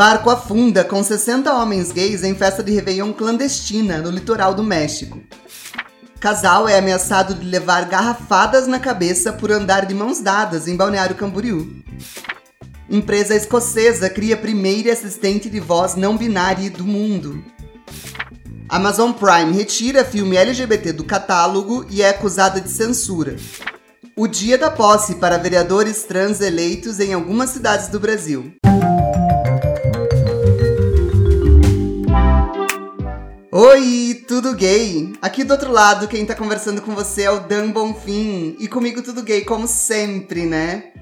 [0.00, 5.20] Barco afunda com 60 homens gays em festa de Réveillon clandestina no litoral do México.
[6.18, 11.16] Casal é ameaçado de levar garrafadas na cabeça por andar de mãos dadas em Balneário
[11.16, 11.82] Camboriú.
[12.88, 17.44] Empresa escocesa cria primeira assistente de voz não binária do mundo.
[18.68, 23.36] Amazon Prime retira filme LGBT do catálogo e é acusada de censura.
[24.16, 28.54] O dia da posse para vereadores trans eleitos em algumas cidades do Brasil.
[33.52, 35.12] Oi, tudo gay?
[35.20, 38.56] Aqui do outro lado, quem tá conversando com você é o Dan Bonfim.
[38.58, 40.92] E comigo tudo gay, como sempre, né?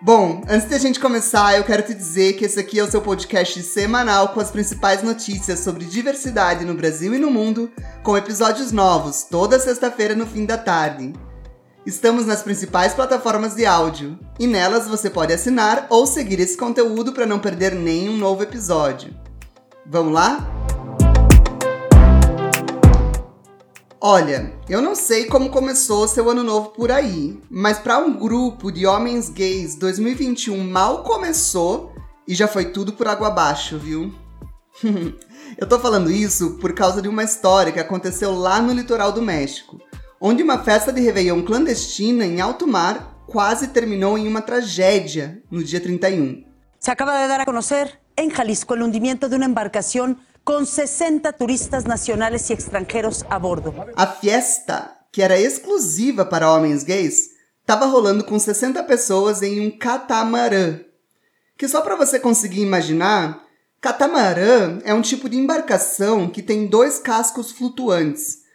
[0.00, 2.90] Bom, antes de a gente começar, eu quero te dizer que esse aqui é o
[2.90, 7.70] seu podcast semanal com as principais notícias sobre diversidade no Brasil e no mundo,
[8.02, 11.12] com episódios novos, toda sexta-feira no fim da tarde.
[11.86, 17.12] Estamos nas principais plataformas de áudio, e nelas você pode assinar ou seguir esse conteúdo
[17.12, 19.14] para não perder nenhum novo episódio.
[19.86, 20.44] Vamos lá?
[24.00, 28.72] Olha, eu não sei como começou seu ano novo por aí, mas para um grupo
[28.72, 31.94] de homens gays, 2021 mal começou
[32.26, 34.12] e já foi tudo por água abaixo, viu?
[35.56, 39.22] eu tô falando isso por causa de uma história que aconteceu lá no litoral do
[39.22, 39.78] México,
[40.20, 45.62] onde uma festa de Réveillon clandestina em alto mar quase terminou em uma tragédia no
[45.62, 46.44] dia 31.
[46.78, 51.32] Se acaba de dar a conhecer em Jalisco o hundimiento de uma embarcação com 60
[51.32, 53.74] turistas nacionais e estrangeiros a bordo.
[53.96, 59.76] A fiesta, que era exclusiva para homens gays, estava rolando com 60 pessoas em um
[59.76, 60.78] catamarã.
[61.58, 63.42] Que só para você conseguir imaginar,
[63.80, 68.45] catamarã é um tipo de embarcação que tem dois cascos flutuantes,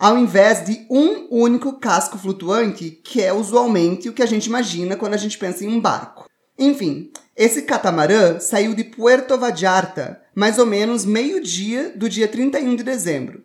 [0.00, 4.96] ao invés de um único casco flutuante, que é usualmente o que a gente imagina
[4.96, 6.26] quando a gente pensa em um barco.
[6.58, 12.82] Enfim, esse catamarã saiu de Puerto Vallarta, mais ou menos meio-dia do dia 31 de
[12.82, 13.44] dezembro,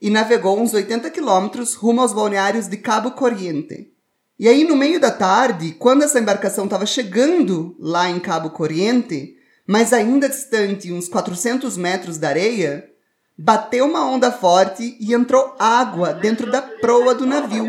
[0.00, 3.92] e navegou uns 80 quilômetros rumo aos balneários de Cabo Corriente.
[4.40, 9.36] E aí, no meio da tarde, quando essa embarcação estava chegando lá em Cabo Corriente,
[9.68, 12.91] mas ainda distante uns 400 metros da areia,
[13.38, 17.66] bateu uma onda forte e entrou água dentro da proa do navio.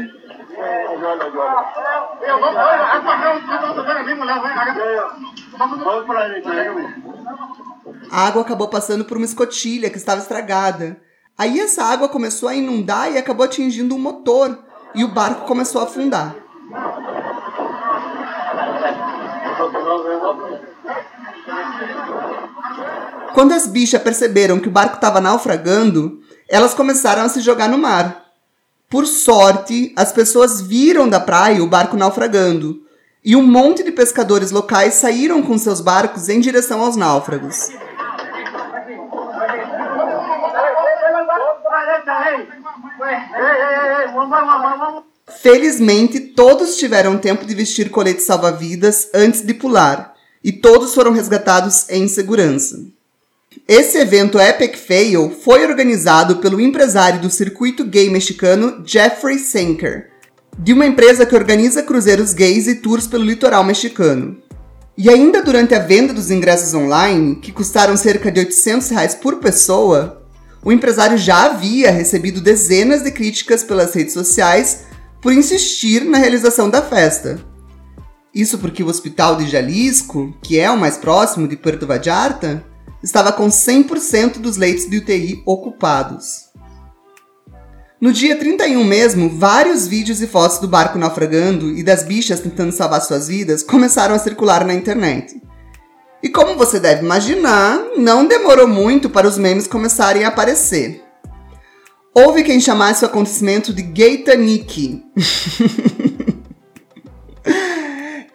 [8.12, 10.98] A água acabou passando por uma escotilha que estava estragada.
[11.38, 14.58] Aí essa água começou a inundar e acabou atingindo o um motor,
[14.94, 16.43] e o barco começou a afundar.
[23.34, 27.80] Quando as bichas perceberam que o barco estava naufragando, elas começaram a se jogar no
[27.80, 28.26] mar.
[28.88, 32.84] Por sorte, as pessoas viram da praia o barco naufragando,
[33.26, 37.72] e um monte de pescadores locais saíram com seus barcos em direção aos náufragos.
[45.42, 51.90] Felizmente, todos tiveram tempo de vestir colete salva-vidas antes de pular, e todos foram resgatados
[51.90, 52.78] em segurança.
[53.68, 60.10] Esse evento Epic Fail foi organizado pelo empresário do circuito gay mexicano Jeffrey Senker,
[60.58, 64.38] de uma empresa que organiza cruzeiros gays e tours pelo litoral mexicano.
[64.98, 69.38] E ainda durante a venda dos ingressos online, que custaram cerca de 800 reais por
[69.38, 70.24] pessoa,
[70.64, 74.84] o empresário já havia recebido dezenas de críticas pelas redes sociais
[75.22, 77.40] por insistir na realização da festa.
[78.34, 82.64] Isso porque o hospital de Jalisco, que é o mais próximo de Puerto Vallarta,
[83.04, 86.50] estava com 100% dos leitos de UTI ocupados.
[88.00, 92.72] No dia 31 mesmo, vários vídeos e fotos do barco naufragando e das bichas tentando
[92.72, 95.42] salvar suas vidas começaram a circular na internet.
[96.22, 101.04] E como você deve imaginar, não demorou muito para os memes começarem a aparecer.
[102.14, 105.04] Houve quem chamasse o acontecimento de Gaitanic.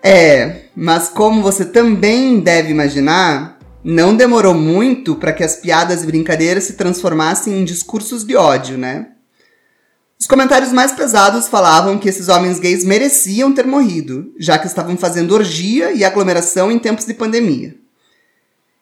[0.02, 3.57] é, mas como você também deve imaginar,
[3.90, 8.76] não demorou muito para que as piadas e brincadeiras se transformassem em discursos de ódio,
[8.76, 9.12] né?
[10.20, 14.94] Os comentários mais pesados falavam que esses homens gays mereciam ter morrido, já que estavam
[14.94, 17.76] fazendo orgia e aglomeração em tempos de pandemia.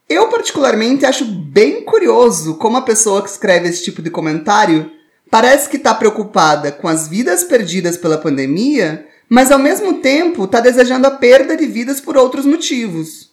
[0.09, 4.91] Eu, particularmente, acho bem curioso como a pessoa que escreve esse tipo de comentário
[5.31, 10.59] parece que está preocupada com as vidas perdidas pela pandemia, mas ao mesmo tempo está
[10.59, 13.31] desejando a perda de vidas por outros motivos.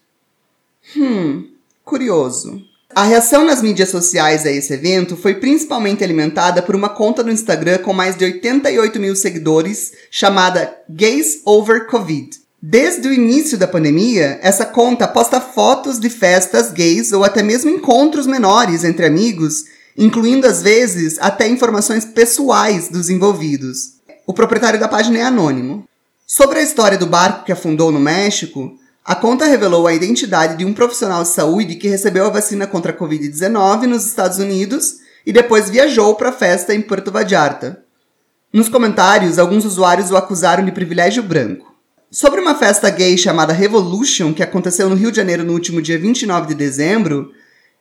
[0.95, 1.52] Hum,
[1.83, 2.61] curioso.
[2.95, 7.31] A reação nas mídias sociais a esse evento foi principalmente alimentada por uma conta no
[7.31, 12.29] Instagram com mais de 88 mil seguidores chamada Gays Over Covid.
[12.61, 17.69] Desde o início da pandemia, essa conta posta fotos de festas gays ou até mesmo
[17.69, 19.65] encontros menores entre amigos,
[19.97, 23.95] incluindo às vezes até informações pessoais dos envolvidos.
[24.25, 25.83] O proprietário da página é anônimo.
[26.25, 30.63] Sobre a história do barco que afundou no México, a conta revelou a identidade de
[30.63, 35.33] um profissional de saúde que recebeu a vacina contra a Covid-19 nos Estados Unidos e
[35.33, 37.83] depois viajou para a festa em Puerto Vallarta.
[38.51, 41.73] Nos comentários, alguns usuários o acusaram de privilégio branco.
[42.09, 45.99] Sobre uma festa gay chamada Revolution, que aconteceu no Rio de Janeiro no último dia
[45.99, 47.31] 29 de dezembro,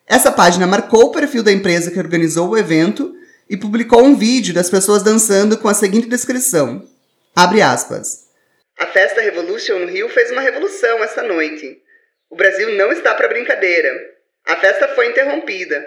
[0.05, 3.13] essa página marcou o perfil da empresa que organizou o evento
[3.49, 6.83] e publicou um vídeo das pessoas dançando com a seguinte descrição:
[7.33, 8.22] Abre aspas.
[8.79, 11.77] A festa Revolution no Rio fez uma revolução essa noite.
[12.29, 13.89] O Brasil não está para brincadeira.
[14.47, 15.85] A festa foi interrompida.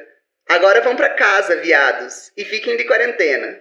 [0.48, 3.58] Agora vão para casa, viados, e fiquem de quarentena.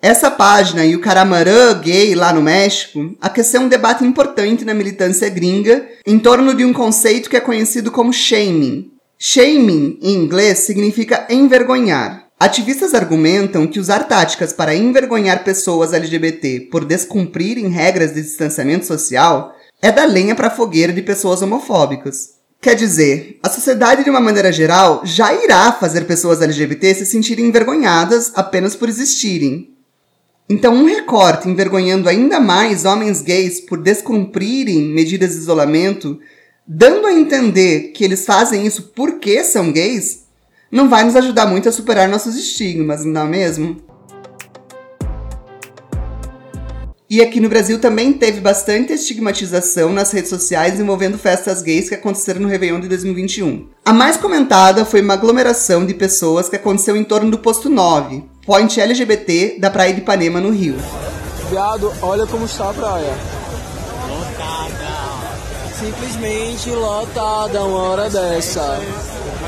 [0.00, 5.28] Essa página e o caramarã gay lá no México aqueceu um debate importante na militância
[5.28, 8.92] gringa em torno de um conceito que é conhecido como shaming.
[9.18, 12.23] Shaming, em inglês, significa envergonhar.
[12.44, 19.56] Ativistas argumentam que usar táticas para envergonhar pessoas LGBT por descumprirem regras de distanciamento social
[19.80, 22.34] é dar lenha para a fogueira de pessoas homofóbicas.
[22.60, 27.46] Quer dizer, a sociedade de uma maneira geral já irá fazer pessoas LGBT se sentirem
[27.46, 29.70] envergonhadas apenas por existirem.
[30.46, 36.20] Então, um recorte envergonhando ainda mais homens gays por descumprirem medidas de isolamento,
[36.66, 40.23] dando a entender que eles fazem isso porque são gays,
[40.70, 43.76] não vai nos ajudar muito a superar nossos estigmas, não é mesmo?
[47.08, 51.94] E aqui no Brasil também teve bastante estigmatização nas redes sociais envolvendo festas gays que
[51.94, 53.68] aconteceram no Réveillon de 2021.
[53.84, 58.24] A mais comentada foi uma aglomeração de pessoas que aconteceu em torno do posto 9,
[58.44, 60.76] point LGBT da Praia de Ipanema, no Rio.
[61.50, 63.14] Viado, olha como está a praia.
[64.08, 64.84] Lotada.
[65.78, 68.80] Simplesmente lotada uma hora dessa.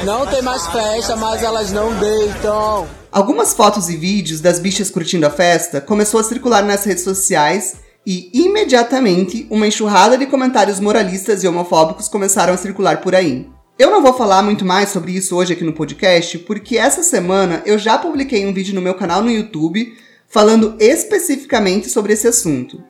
[0.04, 2.86] Não tem mais festa, mas elas não deitam.
[3.10, 7.76] Algumas fotos e vídeos das bichas curtindo a festa começou a circular nas redes sociais
[8.06, 13.48] e imediatamente uma enxurrada de comentários moralistas e homofóbicos começaram a circular por aí.
[13.78, 17.62] Eu não vou falar muito mais sobre isso hoje aqui no podcast, porque essa semana
[17.66, 19.92] eu já publiquei um vídeo no meu canal no YouTube
[20.28, 22.82] falando especificamente sobre esse assunto.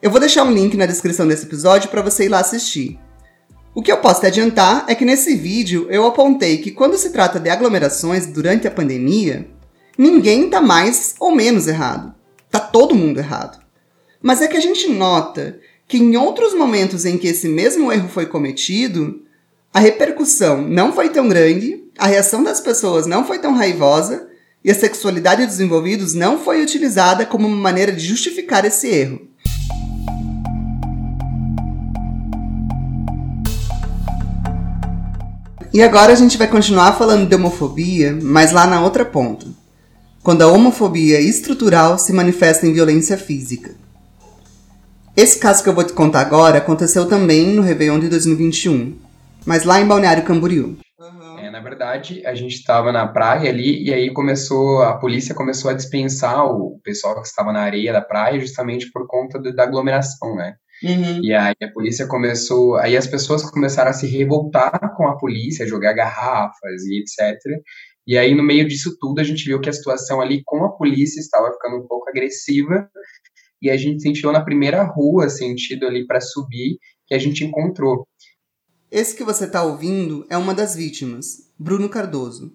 [0.00, 2.98] Eu vou deixar um link na descrição desse episódio para você ir lá assistir.
[3.74, 7.10] O que eu posso te adiantar é que nesse vídeo eu apontei que quando se
[7.10, 9.48] trata de aglomerações durante a pandemia,
[9.98, 12.14] ninguém está mais ou menos errado.
[12.48, 13.58] Tá todo mundo errado.
[14.22, 18.08] Mas é que a gente nota que em outros momentos em que esse mesmo erro
[18.08, 19.22] foi cometido,
[19.72, 24.28] a repercussão não foi tão grande, a reação das pessoas não foi tão raivosa
[24.64, 29.33] e a sexualidade dos envolvidos não foi utilizada como uma maneira de justificar esse erro.
[35.74, 39.44] E agora a gente vai continuar falando de homofobia, mas lá na outra ponta.
[40.22, 43.74] Quando a homofobia estrutural se manifesta em violência física.
[45.16, 48.96] Esse caso que eu vou te contar agora aconteceu também no Réveillon de 2021,
[49.44, 50.78] mas lá em Balneário Camboriú.
[51.40, 55.72] É, na verdade, a gente estava na praia ali e aí começou, a polícia começou
[55.72, 59.64] a dispensar o pessoal que estava na areia da praia justamente por conta do, da
[59.64, 60.54] aglomeração, né?
[60.84, 61.24] Uhum.
[61.24, 65.66] E aí a polícia começou, aí as pessoas começaram a se revoltar com a polícia,
[65.66, 67.38] jogar garrafas e etc.
[68.06, 70.72] E aí no meio disso tudo a gente viu que a situação ali com a
[70.76, 72.88] polícia estava ficando um pouco agressiva
[73.62, 78.06] e a gente sentiu na primeira rua, sentido ali para subir, que a gente encontrou.
[78.90, 82.54] Esse que você está ouvindo é uma das vítimas, Bruno Cardoso.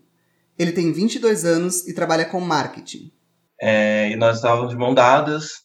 [0.58, 3.12] Ele tem 22 anos e trabalha com marketing.
[3.60, 5.64] É, e nós estávamos de mão dadas,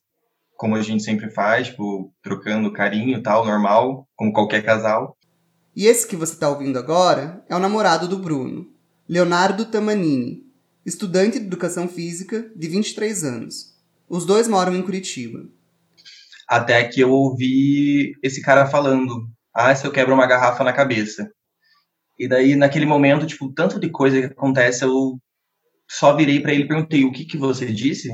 [0.57, 5.17] como a gente sempre faz, tipo, trocando carinho tal, normal, como qualquer casal.
[5.75, 8.67] E esse que você está ouvindo agora é o namorado do Bruno,
[9.09, 10.45] Leonardo Tamanini,
[10.87, 13.75] estudante de educação física de 23 anos.
[14.09, 15.41] Os dois moram em Curitiba.
[16.49, 21.29] Até que eu ouvi esse cara falando: Ah, se eu quebro uma garrafa na cabeça.
[22.19, 25.19] E daí, naquele momento, tipo, tanto de coisa que acontece, eu
[25.91, 28.09] só virei para ele e perguntei: O que, que você disse?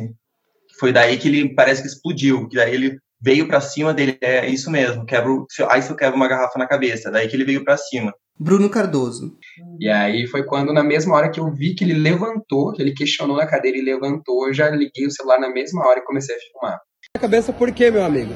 [0.81, 4.49] Foi daí que ele parece que explodiu, que daí ele veio para cima dele, é
[4.49, 7.63] isso mesmo, quebro, aí se eu quebro uma garrafa na cabeça, daí que ele veio
[7.63, 8.15] para cima.
[8.39, 9.37] Bruno Cardoso.
[9.79, 12.95] E aí foi quando, na mesma hora que eu vi que ele levantou, que ele
[12.95, 16.35] questionou na cadeira e levantou, eu já liguei o celular na mesma hora e comecei
[16.35, 16.81] a filmar.
[17.15, 18.33] Na cabeça por quê, meu amigo?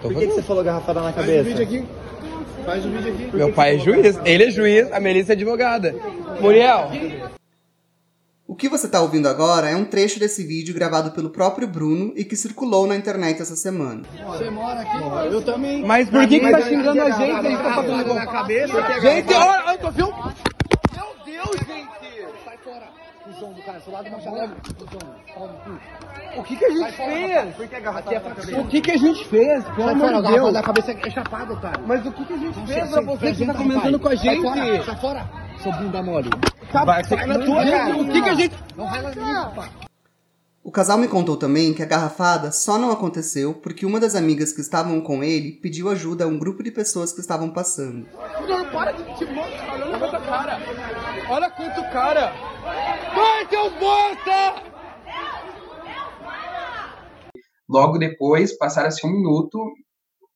[0.00, 1.42] Por que, que você falou garrafada na cabeça?
[1.42, 2.64] Faz um vídeo aqui.
[2.64, 3.36] Faz um vídeo aqui.
[3.36, 5.92] Meu pai é juiz, ele é juiz, a Melissa é advogada.
[6.40, 6.90] Muriel,
[8.48, 12.12] O que você está ouvindo agora é um trecho desse vídeo gravado pelo próprio Bruno
[12.14, 14.02] e que circulou na internet essa semana.
[14.24, 15.34] Você mora aqui?
[15.34, 15.84] Eu também.
[15.84, 17.32] Mas por que, que tá xingando a gente?
[17.32, 19.00] A gente tá fazendo na cabeça.
[19.00, 20.14] Gente, olha, eu tô vendo.
[20.94, 22.34] Meu Deus, gente!
[22.44, 22.88] Sai fora.
[23.24, 24.56] Cusão do cara, seu lado machado.
[26.36, 27.56] O que que a gente fez?
[27.56, 29.64] Por que a O que que a gente fez?
[29.74, 30.54] Pelo amor de Deus.
[30.54, 31.80] A cabeça é chapada, cara.
[31.84, 34.84] Mas o que que a gente fez pra você que tá comentando com a gente?
[34.84, 36.30] Sai fora, seu bunda mole.
[36.72, 37.96] Tá, vai, na tua cara.
[37.96, 38.54] O que que a gente...
[38.76, 39.80] Não vai lá
[40.62, 44.52] O casal me contou também que a garrafada só não aconteceu porque uma das amigas
[44.52, 48.06] que estavam com ele pediu ajuda a um grupo de pessoas que estavam passando.
[48.48, 50.58] Não, para de te olha quanto cara.
[51.28, 52.32] Olha quanto cara.
[53.14, 54.76] Vai, seus bosta!
[57.68, 59.58] Logo depois, passaram-se um minuto,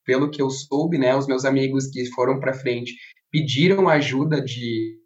[0.05, 2.95] pelo que eu soube, né, os meus amigos que foram para frente
[3.31, 4.97] pediram ajuda de,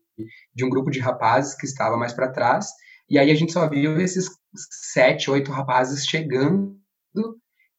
[0.54, 2.68] de um grupo de rapazes que estava mais para trás,
[3.09, 4.28] e aí a gente só viu esses
[4.92, 6.76] sete, oito rapazes chegando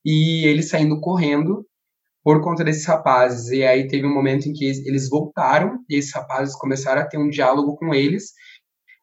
[0.06, 1.66] e eles saindo correndo
[2.24, 3.50] por conta desses rapazes.
[3.50, 7.18] E aí teve um momento em que eles voltaram e esses rapazes começaram a ter
[7.18, 8.34] um diálogo com eles.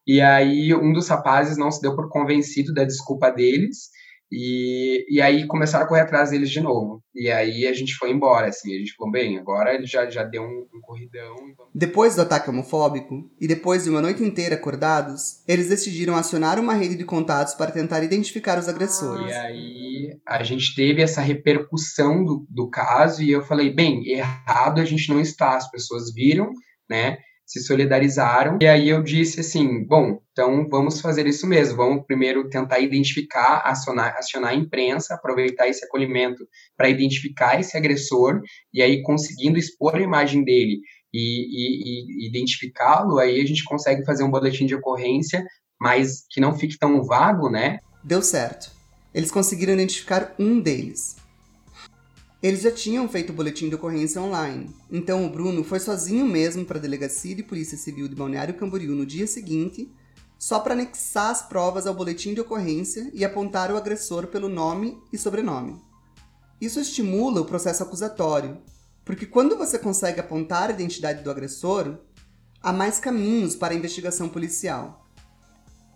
[0.07, 3.89] E aí um dos rapazes não se deu por convencido da desculpa deles
[4.31, 7.03] e, e aí começaram a correr atrás deles de novo.
[7.13, 8.73] E aí a gente foi embora, assim.
[8.73, 11.35] A gente falou, bem, agora ele já, já deu um, um corridão.
[11.73, 16.73] Depois do ataque homofóbico, e depois de uma noite inteira acordados, eles decidiram acionar uma
[16.73, 19.31] rede de contatos para tentar identificar os agressores.
[19.31, 24.81] E aí a gente teve essa repercussão do, do caso, e eu falei, bem, errado
[24.81, 25.55] a gente não está.
[25.55, 26.49] As pessoas viram,
[26.89, 27.17] né?
[27.45, 28.57] Se solidarizaram.
[28.61, 31.77] E aí eu disse assim: bom, então vamos fazer isso mesmo.
[31.77, 38.41] Vamos primeiro tentar identificar, acionar, acionar a imprensa, aproveitar esse acolhimento para identificar esse agressor
[38.73, 40.79] e aí conseguindo expor a imagem dele
[41.13, 45.45] e, e, e identificá-lo, aí a gente consegue fazer um boletim de ocorrência,
[45.79, 47.79] mas que não fique tão vago, né?
[48.03, 48.71] Deu certo.
[49.13, 51.17] Eles conseguiram identificar um deles.
[52.43, 56.65] Eles já tinham feito o boletim de ocorrência online, então o Bruno foi sozinho mesmo
[56.65, 59.89] para a Delegacia de Polícia Civil de Balneário Camboriú no dia seguinte,
[60.37, 64.97] só para anexar as provas ao boletim de ocorrência e apontar o agressor pelo nome
[65.13, 65.81] e sobrenome.
[66.59, 68.57] Isso estimula o processo acusatório,
[69.05, 71.97] porque quando você consegue apontar a identidade do agressor,
[72.61, 75.07] há mais caminhos para a investigação policial.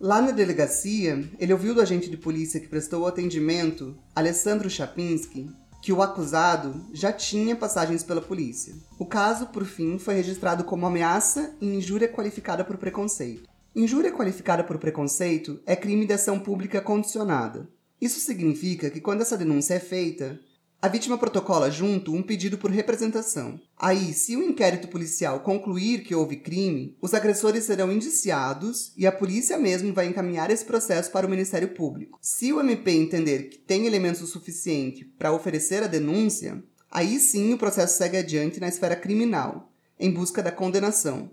[0.00, 5.46] Lá na delegacia, ele ouviu do agente de polícia que prestou o atendimento, Alessandro Chapinski,
[5.88, 8.74] que o acusado já tinha passagens pela polícia.
[8.98, 13.48] O caso, por fim, foi registrado como ameaça e injúria qualificada por preconceito.
[13.74, 17.66] Injúria qualificada por preconceito é crime de ação pública condicionada.
[17.98, 20.38] Isso significa que quando essa denúncia é feita,
[20.80, 23.60] a vítima protocola junto um pedido por representação.
[23.76, 29.10] Aí, se o inquérito policial concluir que houve crime, os agressores serão indiciados e a
[29.10, 32.16] polícia mesmo vai encaminhar esse processo para o Ministério Público.
[32.22, 37.58] Se o MP entender que tem elementos suficientes para oferecer a denúncia, aí sim o
[37.58, 41.28] processo segue adiante na esfera criminal, em busca da condenação.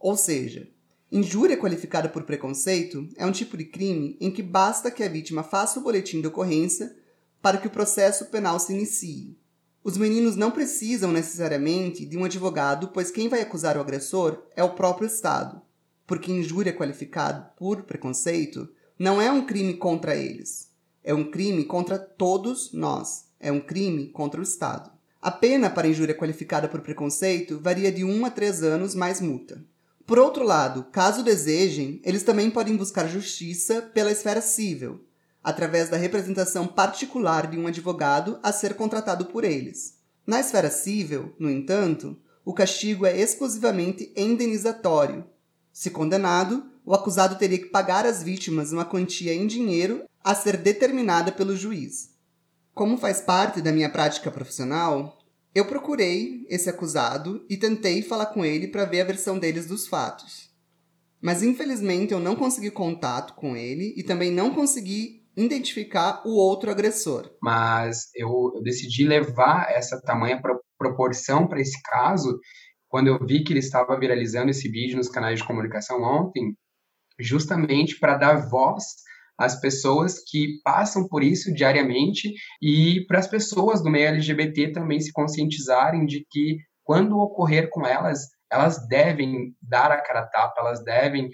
[0.00, 0.68] Ou seja,
[1.12, 5.44] injúria qualificada por preconceito é um tipo de crime em que basta que a vítima
[5.44, 6.92] faça o boletim de ocorrência
[7.40, 9.38] para que o processo penal se inicie.
[9.82, 14.62] Os meninos não precisam necessariamente de um advogado, pois quem vai acusar o agressor é
[14.62, 15.62] o próprio Estado,
[16.06, 18.68] porque injúria qualificada por preconceito
[18.98, 20.68] não é um crime contra eles,
[21.04, 24.90] é um crime contra todos nós, é um crime contra o Estado.
[25.22, 29.64] A pena para injúria qualificada por preconceito varia de 1 a 3 anos mais multa.
[30.06, 35.04] Por outro lado, caso desejem, eles também podem buscar justiça pela esfera civil,
[35.48, 39.94] através da representação particular de um advogado a ser contratado por eles.
[40.26, 45.24] Na esfera civil, no entanto, o castigo é exclusivamente indenizatório.
[45.72, 50.58] Se condenado, o acusado teria que pagar às vítimas uma quantia em dinheiro a ser
[50.58, 52.10] determinada pelo juiz.
[52.74, 55.18] Como faz parte da minha prática profissional,
[55.54, 59.88] eu procurei esse acusado e tentei falar com ele para ver a versão deles dos
[59.88, 60.50] fatos.
[61.22, 66.70] Mas infelizmente eu não consegui contato com ele e também não consegui identificar o outro
[66.70, 67.30] agressor.
[67.40, 72.38] Mas eu, eu decidi levar essa tamanha pro, proporção para esse caso
[72.88, 76.56] quando eu vi que ele estava viralizando esse vídeo nos canais de comunicação ontem,
[77.20, 78.84] justamente para dar voz
[79.38, 85.00] às pessoas que passam por isso diariamente e para as pessoas do meio LGBT também
[85.00, 90.60] se conscientizarem de que quando ocorrer com elas, elas devem dar a cara a tapa,
[90.60, 91.28] elas devem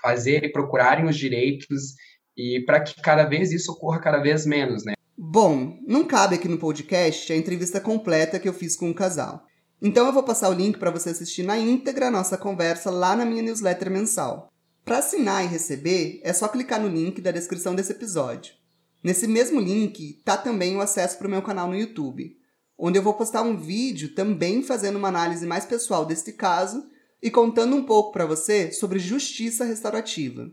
[0.00, 1.94] fazer e procurarem os direitos
[2.38, 4.92] e para que cada vez isso ocorra cada vez menos, né?
[5.16, 9.44] Bom, não cabe aqui no podcast a entrevista completa que eu fiz com o casal.
[9.82, 13.16] Então eu vou passar o link para você assistir na íntegra a nossa conversa lá
[13.16, 14.48] na minha newsletter mensal.
[14.84, 18.54] Para assinar e receber, é só clicar no link da descrição desse episódio.
[19.02, 22.36] Nesse mesmo link tá também o acesso para o meu canal no YouTube,
[22.78, 26.84] onde eu vou postar um vídeo também fazendo uma análise mais pessoal deste caso
[27.20, 30.48] e contando um pouco para você sobre justiça restaurativa.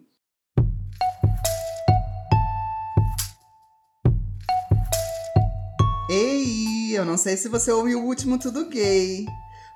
[6.95, 9.25] Eu não sei se você ouviu o último Tudo Gay.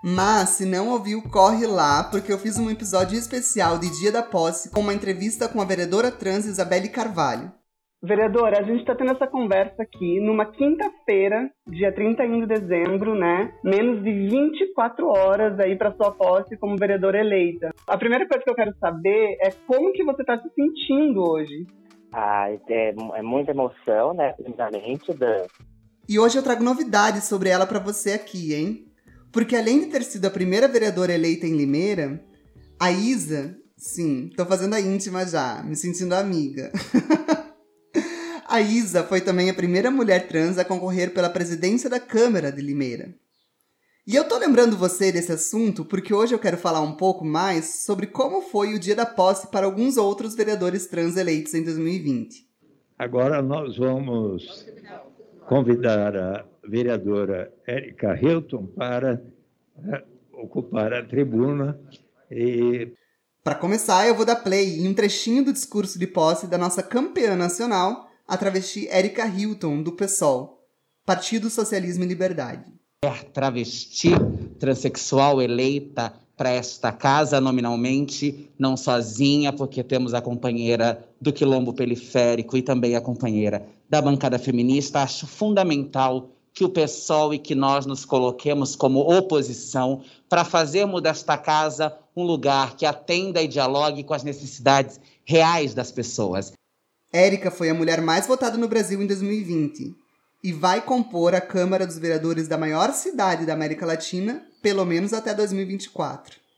[0.04, 4.24] Mas, se não ouviu, corre lá, porque eu fiz um episódio especial de Dia da
[4.24, 7.52] Posse com uma entrevista com a vereadora trans Isabelle Carvalho.
[8.02, 13.54] Vereadora, a gente está tendo essa conversa aqui numa quinta-feira, dia 31 de dezembro, né?
[13.62, 17.72] Menos de 24 horas aí para sua posse como vereadora eleita.
[17.86, 21.68] A primeira coisa que eu quero saber é como que você está se sentindo hoje.
[22.14, 24.34] Ah, é, é muita emoção, né?
[24.34, 25.44] Primeiramente, Dan.
[26.10, 28.92] E hoje eu trago novidades sobre ela para você aqui, hein?
[29.32, 32.20] Porque além de ter sido a primeira vereadora eleita em Limeira,
[32.80, 36.72] a Isa, sim, tô fazendo a íntima já, me sentindo amiga.
[38.50, 42.64] a Isa foi também a primeira mulher trans a concorrer pela presidência da Câmara de
[42.64, 43.14] Limeira.
[44.08, 47.84] E eu tô lembrando você desse assunto porque hoje eu quero falar um pouco mais
[47.86, 52.50] sobre como foi o dia da posse para alguns outros vereadores trans eleitos em 2020.
[52.98, 54.66] Agora nós vamos
[55.50, 59.20] convidar a vereadora Érica Hilton para
[59.76, 61.80] uh, ocupar a tribuna
[62.30, 62.94] e
[63.44, 66.84] para começar, eu vou dar play em um trechinho do discurso de posse da nossa
[66.84, 70.62] campeã nacional, a travesti Érica Hilton, do PSOL,
[71.04, 72.72] Partido Socialismo e Liberdade.
[73.04, 74.12] É travesti
[74.60, 82.56] transexual eleita para esta casa nominalmente, não sozinha, porque temos a companheira do Quilombo Periférico
[82.56, 85.02] e também a companheira da bancada feminista.
[85.02, 91.38] Acho fundamental que o PSOL e que nós nos coloquemos como oposição para fazermos desta
[91.38, 96.52] casa um lugar que atenda e dialogue com as necessidades reais das pessoas.
[97.12, 99.96] Érica foi a mulher mais votada no Brasil em 2020
[100.44, 105.14] e vai compor a Câmara dos Vereadores da maior cidade da América Latina, pelo menos
[105.14, 106.49] até 2024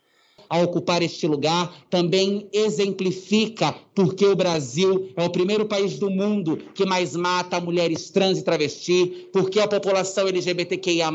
[0.51, 6.58] a ocupar este lugar também exemplifica porque o Brasil é o primeiro país do mundo
[6.76, 11.10] que mais mata mulheres trans e travesti, porque a população LGBTQIA+,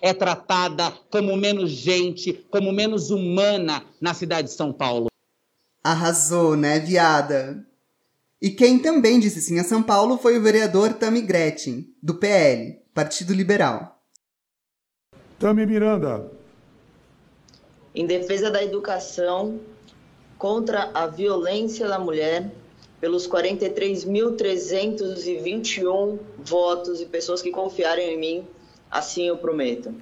[0.00, 5.08] é tratada como menos gente, como menos humana na cidade de São Paulo.
[5.82, 7.66] Arrasou, né, viada?
[8.40, 12.78] E quem também disse sim a São Paulo foi o vereador Tami Gretchen, do PL,
[12.94, 14.00] Partido Liberal.
[15.40, 16.35] Tami Miranda,
[17.96, 19.58] em defesa da educação,
[20.36, 22.52] contra a violência da mulher,
[23.00, 28.46] pelos 43.321 votos e pessoas que confiaram em mim,
[28.90, 29.94] assim eu prometo.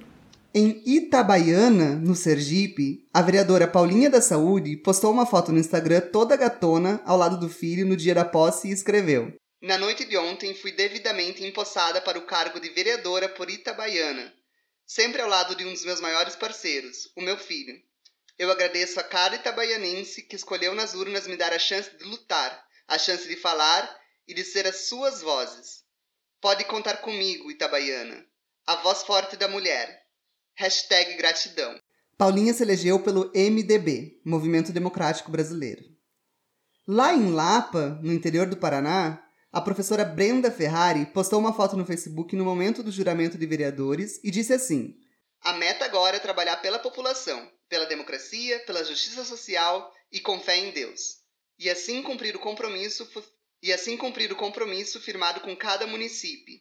[0.53, 6.35] Em Itabaiana, no Sergipe, a vereadora Paulinha da Saúde postou uma foto no Instagram toda
[6.35, 10.53] gatona ao lado do filho no dia da posse e escreveu: Na noite de ontem
[10.53, 14.33] fui devidamente empossada para o cargo de vereadora por Itabaiana
[14.85, 17.75] sempre ao lado de um dos meus maiores parceiros, o meu filho.
[18.37, 22.65] Eu agradeço a cada itabaianense que escolheu nas urnas me dar a chance de lutar,
[22.87, 23.89] a chance de falar
[24.27, 25.83] e de ser as suas vozes.
[26.41, 28.25] Pode contar comigo, Itabaiana,
[28.67, 30.03] a voz forte da mulher.
[30.55, 31.79] Hashtag gratidão.
[32.17, 35.83] Paulinha se elegeu pelo MDB, Movimento Democrático Brasileiro.
[36.87, 39.24] Lá em Lapa, no interior do Paraná,
[39.55, 44.19] a professora Brenda Ferrari postou uma foto no Facebook no momento do juramento de vereadores
[44.21, 44.99] e disse assim:
[45.39, 50.57] A meta agora é trabalhar pela população, pela democracia, pela justiça social e com fé
[50.57, 51.21] em Deus.
[51.57, 53.07] E assim cumprir o compromisso
[53.63, 56.59] e assim cumprir o compromisso firmado com cada município.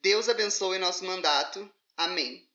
[0.00, 1.70] Deus abençoe nosso mandato.
[1.98, 2.48] Amém.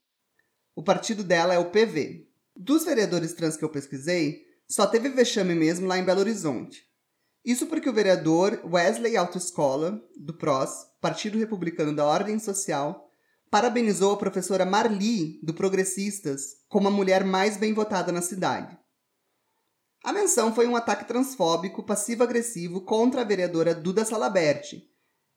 [0.74, 2.26] O partido dela é o PV.
[2.56, 6.84] Dos vereadores trans que eu pesquisei, só teve vexame mesmo lá em Belo Horizonte.
[7.44, 13.10] Isso porque o vereador Wesley Autoescola, do PROS, Partido Republicano da Ordem Social,
[13.50, 18.78] parabenizou a professora Marli, do Progressistas, como a mulher mais bem votada na cidade.
[20.04, 24.88] A menção foi um ataque transfóbico passivo-agressivo contra a vereadora Duda Salaberti,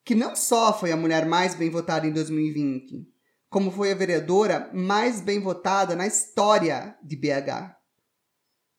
[0.04, 3.06] que não só foi a mulher mais bem votada em 2020,
[3.50, 7.76] como foi a vereadora mais bem votada na história de BH.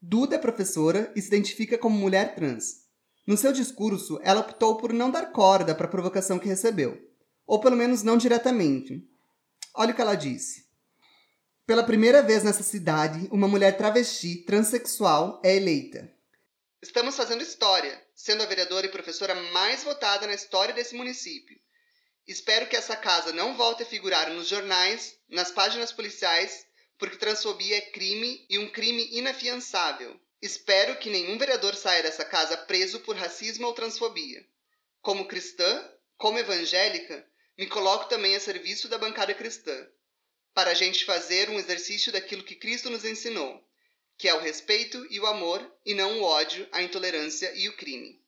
[0.01, 2.86] Duda é professora e se identifica como mulher trans.
[3.27, 6.97] No seu discurso, ela optou por não dar corda para a provocação que recebeu,
[7.45, 9.05] ou pelo menos não diretamente.
[9.75, 10.65] Olha o que ela disse.
[11.65, 16.09] Pela primeira vez nessa cidade, uma mulher travesti transexual é eleita.
[16.81, 21.59] Estamos fazendo história, sendo a vereadora e professora mais votada na história desse município.
[22.25, 26.65] Espero que essa casa não volte a figurar nos jornais, nas páginas policiais,
[26.97, 30.17] porque transfobia é crime e um crime inafiançável.
[30.41, 34.45] Espero que nenhum vereador saia dessa casa preso por racismo ou transfobia.
[35.01, 37.25] Como cristã, como evangélica,
[37.57, 39.87] me coloco também a serviço da bancada cristã,
[40.53, 43.63] para a gente fazer um exercício daquilo que Cristo nos ensinou,
[44.17, 47.77] que é o respeito e o amor, e não o ódio, a intolerância e o
[47.77, 48.21] crime.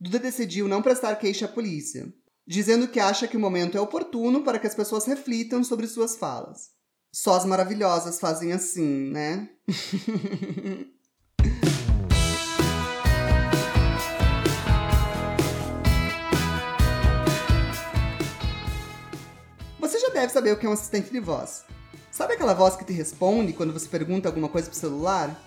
[0.00, 2.12] Duda decidiu não prestar queixa à polícia,
[2.46, 6.16] dizendo que acha que o momento é oportuno para que as pessoas reflitam sobre suas
[6.16, 6.71] falas.
[7.14, 9.50] Só as maravilhosas fazem assim, né?
[19.78, 21.64] Você já deve saber o que é um assistente de voz.
[22.10, 25.38] Sabe aquela voz que te responde quando você pergunta alguma coisa pro celular?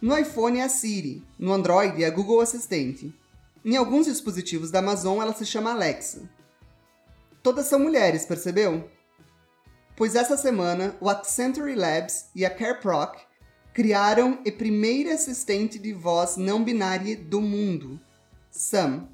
[0.00, 3.12] No iPhone é a Siri, no Android é a Google Assistente.
[3.64, 6.22] Em alguns dispositivos da Amazon ela se chama Alexa.
[7.42, 8.88] Todas são mulheres, percebeu?
[9.98, 13.18] Pois essa semana o Accenture Labs e a CareProc
[13.74, 17.98] criaram a primeira assistente de voz não binária do mundo,
[18.48, 19.08] Sam.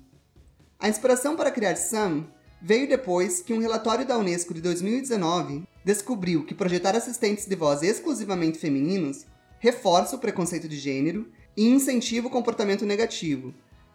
[0.78, 2.26] A inspiração para criar Sam
[2.60, 7.82] veio depois que um relatório da Unesco de 2019 descobriu que projetar assistentes de voz
[7.82, 9.24] exclusivamente femininos
[9.60, 13.54] reforça o preconceito de gênero e incentiva o comportamento negativo,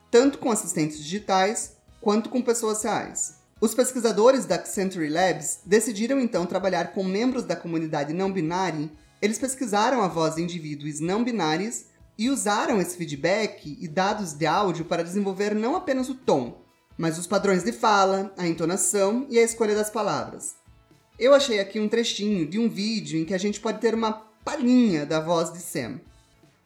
[0.10, 3.39] tanto com assistentes digitais quanto com pessoas reais.
[3.62, 8.90] Os pesquisadores da Accenture Labs decidiram então trabalhar com membros da comunidade não binária.
[9.22, 11.86] Eles pesquisaram a voz de indivíduos não binários
[12.18, 16.64] e usaram esse feedback e dados de áudio para desenvolver não apenas o tom,
[16.98, 20.56] mas os padrões de fala, a entonação e a escolha das palavras.
[21.18, 24.14] Eu achei aqui um trechinho de um vídeo em que a gente pode ter uma
[24.44, 26.00] palhinha da voz de Sam.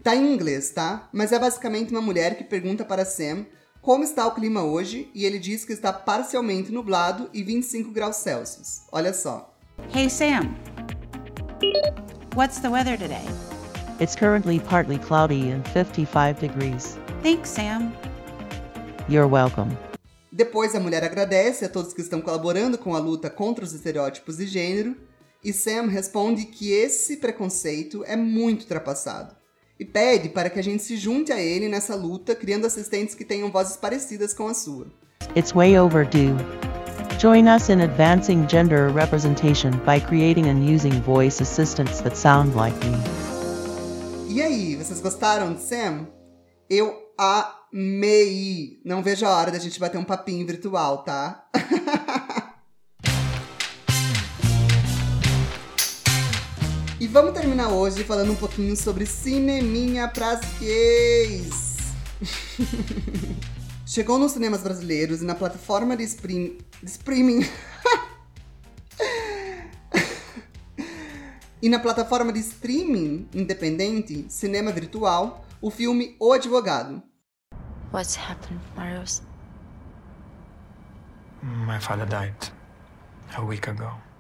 [0.04, 1.10] Tá em inglês, tá?
[1.12, 3.48] Mas é basicamente uma mulher que pergunta para Sam
[3.84, 8.16] como está o clima hoje e ele diz que está parcialmente nublado e 25 graus
[8.16, 8.84] Celsius.
[8.90, 9.54] Olha só.
[9.94, 10.56] Hey Sam.
[12.34, 13.26] What's the weather today?
[14.00, 16.98] It's currently partly cloudy and 55 degrees.
[17.22, 17.92] Thanks, Sam.
[19.10, 19.78] You're welcome.
[20.32, 24.38] Depois a mulher agradece a todos que estão colaborando com a luta contra os estereótipos
[24.38, 24.96] de gênero,
[25.44, 29.43] e Sam responde que esse preconceito é muito ultrapassado
[29.80, 33.26] e pede para que a gente se junte a ele nessa luta, criando assistentes que
[33.26, 34.88] tenham vozes parecidas com a sua.
[35.36, 36.36] It's way overdue.
[37.20, 42.78] Join us in advancing gender representation by creating and using voice assistants that sound like
[42.86, 42.98] me.
[44.30, 46.08] E aí, vocês gostaram de Sam?
[46.70, 48.82] Eu amei!
[48.84, 51.48] Não vejo a hora da gente bater um papinho virtual, tá?
[57.14, 61.78] vamos terminar hoje falando um pouquinho sobre cineminha pras gays.
[63.86, 66.58] Chegou nos cinemas brasileiros e na plataforma de, stream...
[66.82, 67.48] de streaming.
[71.62, 77.04] e na plataforma de streaming independente, cinema virtual, o filme O Advogado.
[77.94, 79.22] What's happened, Marius?
[81.44, 82.34] My father died
[83.38, 84.13] a week ago.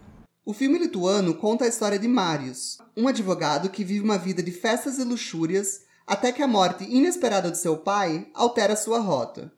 [0.45, 4.51] O filme lituano conta a história de Marius, um advogado que vive uma vida de
[4.51, 9.53] festas e luxúrias até que a morte inesperada de seu pai altera sua rota.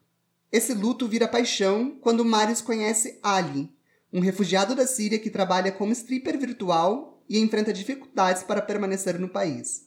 [0.52, 3.72] Esse luto vira paixão quando Marius conhece Ali,
[4.14, 9.28] um refugiado da Síria que trabalha como stripper virtual e enfrenta dificuldades para permanecer no
[9.28, 9.86] país.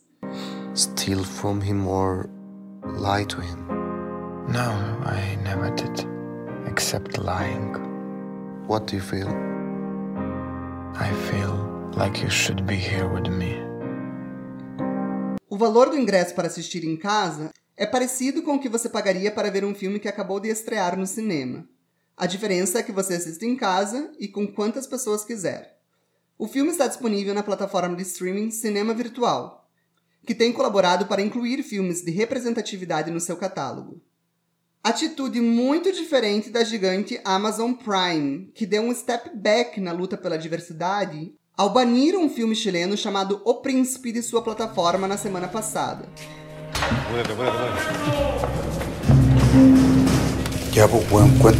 [0.74, 2.28] steal from him or
[2.98, 3.66] lie to him?
[4.48, 4.70] No,
[5.04, 6.06] I never did.
[6.66, 7.72] Except lying.
[8.66, 9.57] What do you feel?
[10.94, 13.56] I feel like you should be here with me.
[15.48, 19.30] O valor do ingresso para assistir em casa é parecido com o que você pagaria
[19.30, 21.68] para ver um filme que acabou de estrear no cinema.
[22.16, 25.78] A diferença é que você assiste em casa e com quantas pessoas quiser.
[26.38, 29.68] O filme está disponível na plataforma de streaming Cinema Virtual,
[30.26, 34.02] que tem colaborado para incluir filmes de representatividade no seu catálogo.
[34.82, 40.38] Atitude muito diferente da gigante Amazon Prime, que deu um step back na luta pela
[40.38, 46.08] diversidade ao banir um filme chileno chamado O Príncipe de sua plataforma na semana passada.
[51.40, 51.58] Cuenta.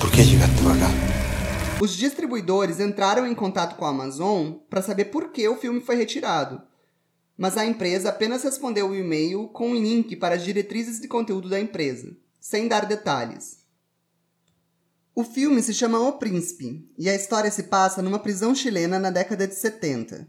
[0.00, 1.10] ¿Por para acá?
[1.82, 5.96] Os distribuidores entraram em contato com a Amazon para saber por que o filme foi
[5.96, 6.62] retirado,
[7.40, 11.48] mas a empresa apenas respondeu o e-mail com um link para as diretrizes de conteúdo
[11.48, 13.60] da empresa, sem dar detalhes.
[15.14, 19.08] O filme se chama O Príncipe e a história se passa numa prisão chilena na
[19.10, 20.28] década de 70.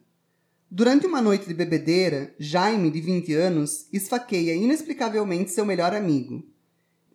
[0.70, 6.42] Durante uma noite de bebedeira, Jaime, de 20 anos, esfaqueia inexplicavelmente seu melhor amigo.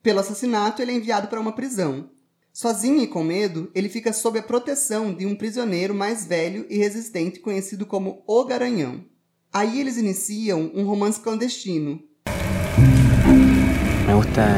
[0.02, 2.10] Pelo assassinato, ele é enviado para uma prisão.
[2.52, 6.76] Sozinho e com medo, ele fica sob a proteção de um prisioneiro mais velho e
[6.76, 9.15] resistente conhecido como O Garanhão.
[9.56, 11.98] Aí eles iniciam um romance clandestino.
[14.06, 14.48] Me gusta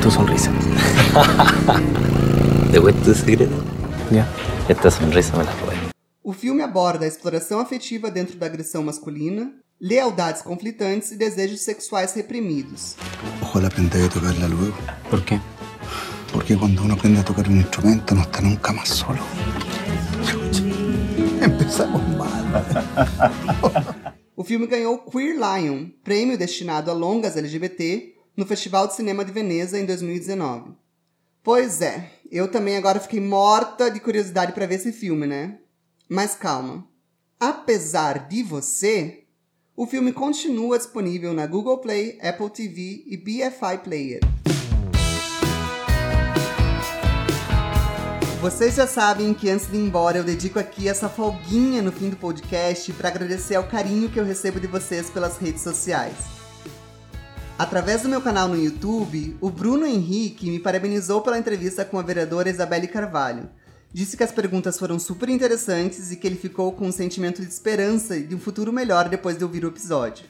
[0.00, 0.52] tu sonrisa.
[2.70, 3.56] ¿Te cuento segredo?
[4.12, 4.28] Ya.
[4.68, 5.72] Esta sonrisa me la roba.
[6.22, 12.14] O filme aborda a exploração afetiva dentro da agressão masculina, lealdades conflitantes e desejos sexuais
[12.14, 12.94] reprimidos.
[13.42, 14.76] Ojalá aprender a tocarla luego.
[15.10, 15.40] ¿Por qué?
[16.32, 19.18] Porque cuando uno aprende a tocar un instrumento no está nunca más solo.
[22.16, 22.28] Mal.
[24.36, 29.24] o filme ganhou o Queer Lion, prêmio destinado a longas LGBT, no Festival de Cinema
[29.24, 30.72] de Veneza em 2019.
[31.42, 35.58] Pois é, eu também agora fiquei morta de curiosidade para ver esse filme, né?
[36.08, 36.86] Mas calma.
[37.38, 39.24] Apesar de você,
[39.76, 44.20] o filme continua disponível na Google Play, Apple TV e BFI Player.
[48.40, 52.08] Vocês já sabem que antes de ir embora eu dedico aqui essa folguinha no fim
[52.08, 56.14] do podcast para agradecer ao carinho que eu recebo de vocês pelas redes sociais.
[57.58, 62.02] Através do meu canal no YouTube, o Bruno Henrique me parabenizou pela entrevista com a
[62.02, 63.50] vereadora Isabelle Carvalho.
[63.92, 67.48] Disse que as perguntas foram super interessantes e que ele ficou com um sentimento de
[67.48, 70.24] esperança e de um futuro melhor depois de ouvir o episódio.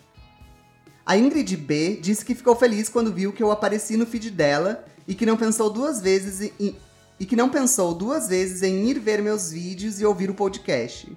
[1.07, 4.85] A Ingrid B disse que ficou feliz quando viu que eu apareci no feed dela
[5.07, 6.75] e que não pensou duas vezes em,
[7.21, 11.15] e que não pensou duas vezes em ir ver meus vídeos e ouvir o podcast.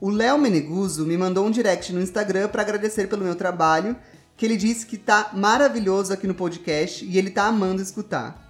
[0.00, 3.96] O Léo Meneguso me mandou um direct no Instagram para agradecer pelo meu trabalho,
[4.36, 8.44] que ele disse que tá maravilhoso aqui no podcast e ele tá amando escutar.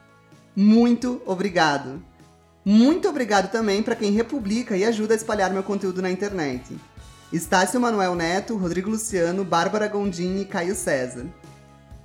[0.57, 2.03] Muito obrigado!
[2.65, 6.77] Muito obrigado também para quem republica e ajuda a espalhar meu conteúdo na internet.
[7.31, 11.27] Estácio Manuel Neto, Rodrigo Luciano, Bárbara Gondim e Caio César.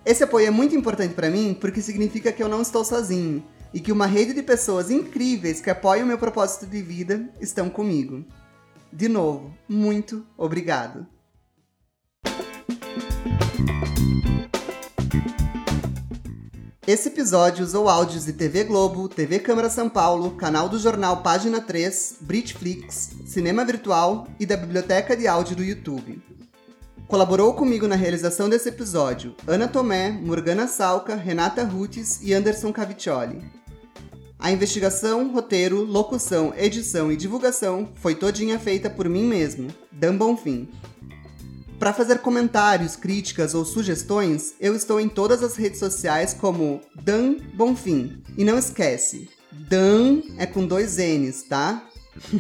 [0.06, 3.44] Esse apoio é muito importante para mim porque significa que eu não estou sozinho
[3.74, 8.26] e que uma rede de pessoas incríveis que apoiam meu propósito de vida estão comigo.
[8.92, 11.08] De novo, muito obrigado.
[16.86, 21.62] Esse episódio usou áudios de TV Globo, TV Câmara São Paulo, canal do jornal Página
[21.62, 26.22] 3, Britflix, Cinema Virtual e da Biblioteca de Áudio do YouTube.
[27.08, 33.61] Colaborou comigo na realização desse episódio Ana Tomé, Morgana Salca, Renata Rutes e Anderson Caviccioli.
[34.42, 40.68] A investigação, roteiro, locução, edição e divulgação foi todinha feita por mim mesmo, Dan Bonfim.
[41.78, 47.36] Para fazer comentários, críticas ou sugestões, eu estou em todas as redes sociais como Dan
[47.54, 48.24] Bonfim.
[48.36, 51.88] E não esquece, Dan é com dois N's, tá?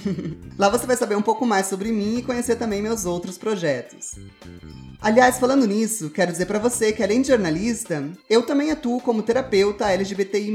[0.57, 4.15] Lá você vai saber um pouco mais sobre mim e conhecer também meus outros projetos.
[4.99, 9.21] Aliás, falando nisso, quero dizer para você que além de jornalista, eu também atuo como
[9.21, 10.51] terapeuta LGBTI+.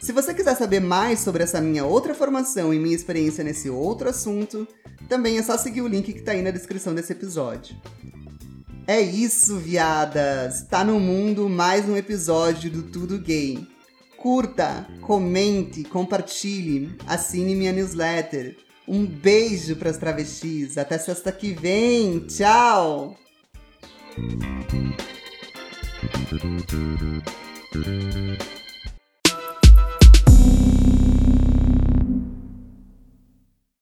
[0.00, 4.08] Se você quiser saber mais sobre essa minha outra formação e minha experiência nesse outro
[4.08, 4.66] assunto,
[5.08, 7.76] também é só seguir o link que tá aí na descrição desse episódio.
[8.86, 10.62] É isso, viadas!
[10.62, 13.66] Tá no mundo mais um episódio do Tudo Gay.
[14.16, 18.56] Curta, comente, compartilhe, assine minha newsletter.
[18.86, 20.78] Um beijo para travestis.
[20.78, 22.20] Até sexta que vem.
[22.20, 23.16] Tchau!